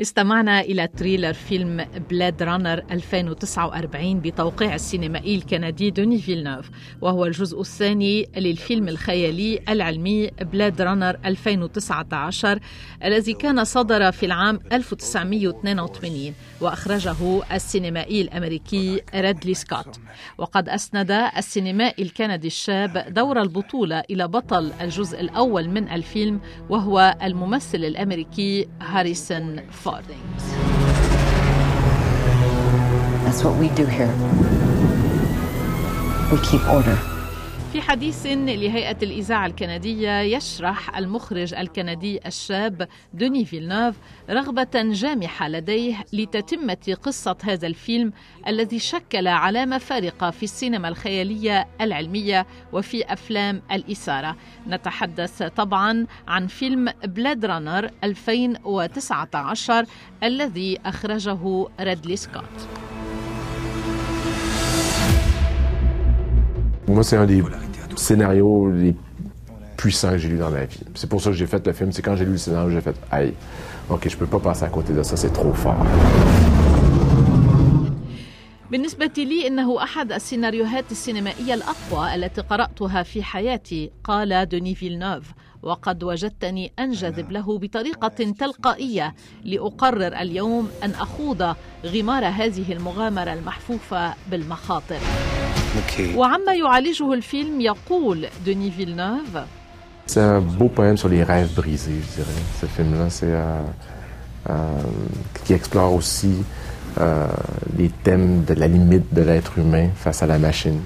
[0.00, 8.28] استمعنا إلى trailer فيلم بلاد رانر 2049 بتوقيع السينمائي الكندي دوني فيلنوف وهو الجزء الثاني
[8.36, 12.58] للفيلم الخيالي العلمي بلاد رانر 2019
[13.04, 17.16] الذي كان صدر في العام 1982 وأخرجه
[17.54, 20.00] السينمائي الأمريكي ريدلي سكوت
[20.38, 26.40] وقد أسند السينمائي الكندي الشاب دور البطولة إلى بطل الجزء الأول من الفيلم
[26.70, 29.87] وهو الممثل الأمريكي هاريسون فورد
[33.24, 34.14] That's what we do here.
[36.30, 37.17] We keep order.
[37.72, 43.94] في حديث لهيئة الإذاعة الكندية يشرح المخرج الكندي الشاب دوني فيلنوف
[44.30, 48.12] رغبة جامحة لديه لتتمة قصة هذا الفيلم
[48.46, 54.36] الذي شكل علامة فارقة في السينما الخيالية العلمية وفي أفلام الإثارة.
[54.68, 59.86] نتحدث طبعا عن فيلم بلاد رانر 2019
[60.22, 62.68] الذي أخرجه ريدلي سكوت.
[66.88, 67.42] Moi, c'est un des
[67.98, 68.94] scénarios les
[69.76, 70.80] puissants que j'ai lu dans ma vie.
[70.94, 71.92] C'est pour ça que j'ai fait le film.
[71.92, 73.34] C'est quand j'ai lu le scénario, j'ai fait Aïe,
[73.90, 75.84] ok, je peux pas passer à côté de ça, c'est trop fort.
[78.70, 85.24] بالنسبة لي إنه أحد السيناريوهات السينمائية الأقوى التي قرأتها في حياتي قال دوني فيلنوف
[85.62, 91.54] وقد وجدتني أنجذب له بطريقة تلقائية لأقرر اليوم أن أخوض
[91.86, 95.00] غمار هذه المغامرة المحفوفة بالمخاطر.
[96.16, 99.38] وعما يعالجه الفيلم يقول دوني فيلنوف
[100.06, 102.42] C'est un beau poème sur les rêves brisés, je dirais.
[102.60, 103.60] Ce film-là, c'est euh,
[104.48, 104.54] euh,
[105.44, 106.34] qui explore aussi
[106.98, 107.26] euh,
[107.76, 110.80] les thèmes de la limite de l'être humain face à la machine.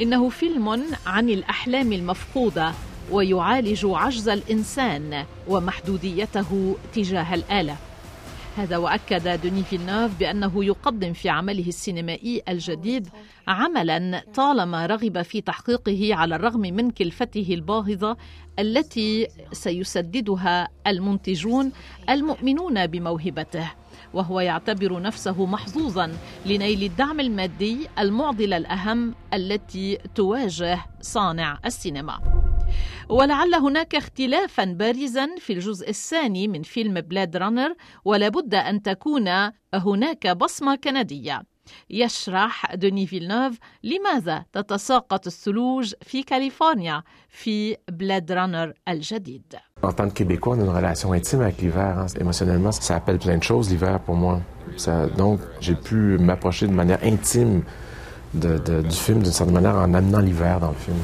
[0.00, 2.72] إنه فيلم عن الأحلام المفقودة
[3.10, 7.76] ويعالج عجز الإنسان ومحدوديته تجاه الآلة.
[8.58, 13.08] هذا وأكد دوني فيلنوف بأنه يقدم في عمله السينمائي الجديد
[13.48, 18.16] عملا طالما رغب في تحقيقه على الرغم من كلفته الباهظة
[18.58, 21.72] التي سيسددها المنتجون
[22.10, 23.72] المؤمنون بموهبته.
[24.14, 26.12] وهو يعتبر نفسه محظوظا
[26.46, 32.37] لنيل الدعم المادي المعضله الأهم التي تواجه صانع السينما.
[33.08, 37.74] ولعل هناك اختلافا بارزا في الجزء الثاني من فيلم بلاد رانر
[38.04, 39.28] ولا بد ان تكون
[39.74, 41.42] هناك بصمه كنديه
[41.90, 49.56] يشرح دوني فيلنوف لماذا تتساقط الثلوج في كاليفورنيا في بلاد رانر الجديد.
[49.82, 51.98] En tant que Québécois, on a une relation intime avec l'hiver.
[51.98, 52.06] Hein.
[52.20, 54.40] Émotionnellement, ça appelle plein de choses l'hiver pour moi.
[54.76, 57.62] Ça, donc, j'ai pu m'approcher de manière intime
[58.34, 60.98] de, de, du film d'une certaine manière en amenant l'hiver dans le film.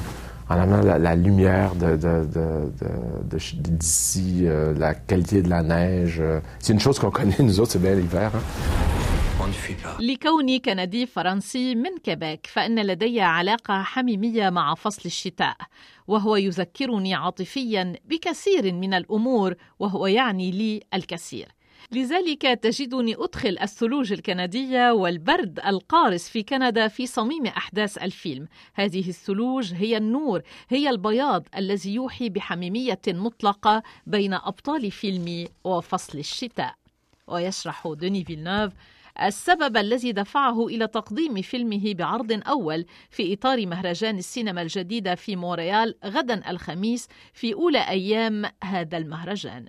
[0.49, 6.19] En amenant la, la lumière de, de, de, d'ici, euh, la qualité de la neige.
[6.21, 8.31] Euh, c'est une chose qu'on connaît, nous autres, c'est bien l'hiver.
[8.35, 8.41] Hein?
[10.01, 15.57] لكوني كندي فرنسي من كيبيك فإن لدي علاقة حميمية مع فصل الشتاء
[16.07, 21.49] وهو يذكرني عاطفيا بكثير من الأمور وهو يعني لي الكثير
[21.93, 28.49] لذلك تجدني أدخل الثلوج الكندية والبرد القارس في كندا في صميم أحداث الفيلم.
[28.75, 36.75] هذه الثلوج هي النور هي البياض الذي يوحي بحميمية مطلقة بين أبطال فيلمي وفصل الشتاء.
[37.27, 38.73] ويشرح دوني فيلنوف
[39.23, 45.95] السبب الذي دفعه إلى تقديم فيلمه بعرض أول في إطار مهرجان السينما الجديدة في مونريال
[46.05, 49.65] غدا الخميس في أولى أيام هذا المهرجان.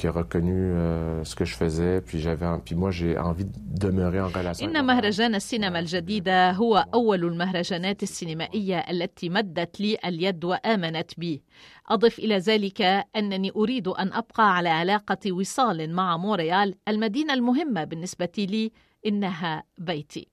[0.00, 2.00] qui a reconnu euh, ce que je faisais.
[2.00, 2.46] Puis j'avais.
[2.64, 3.52] Puis moi, j'ai envie de
[3.86, 4.66] demeurer en relation.
[4.66, 11.42] إن مهرجان السينما الجديدة هو أول المهرجانات السينمائية التي مدت لي اليد وآمنت بي.
[11.88, 12.82] أضف إلى ذلك
[13.16, 18.72] أنني أريد أن أبقى على علاقة وصال مع موريال المدينة المهمة بالنسبة لي
[19.06, 20.28] إنها بيتي.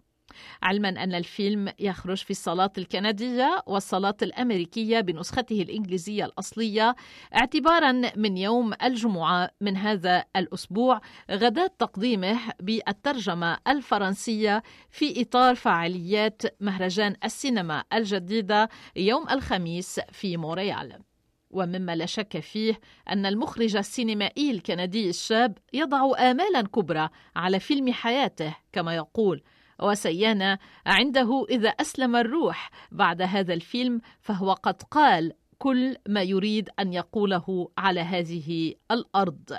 [0.64, 6.96] علما أن الفيلم يخرج في الصالات الكندية والصالات الأمريكية بنسخته الإنجليزية الأصلية
[7.36, 11.02] اعتبارا من يوم الجمعة من هذا الأسبوع
[11.32, 21.00] غداة تقديمه بالترجمة الفرنسية في إطار فعاليات مهرجان السينما الجديدة يوم الخميس في مونريال.
[21.52, 22.80] ومما لا شك فيه
[23.10, 29.44] أن المخرج السينمائي الكندي الشاب يضع آمالا كبرى على فيلم حياته كما يقول
[29.80, 36.94] وسيان عنده إذا أسلم الروح بعد هذا الفيلم فهو قد قال كل ما يريد أن
[36.94, 39.58] يقوله على هذه الأرض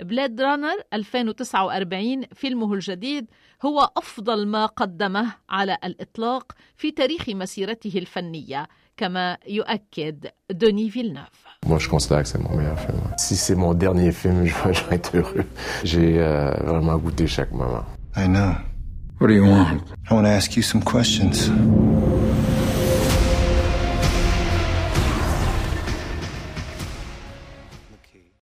[0.00, 3.26] بلاد رانر 2049 فيلمه الجديد
[3.64, 8.66] هو أفضل ما قدمه على الإطلاق في تاريخ مسيرته الفنية
[8.96, 13.00] كما يؤكد دوني فيلنوف Moi, je considère que c'est mon meilleur film.
[13.18, 15.44] Si c'est mon dernier film, je vais être heureux.
[15.84, 17.84] J'ai euh, vraiment goûté chaque moment.
[18.16, 18.54] I know.
[19.18, 19.82] What do you want?
[20.08, 21.48] I want to ask you some questions.